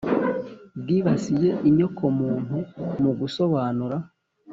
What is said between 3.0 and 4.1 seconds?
mu gusobanura,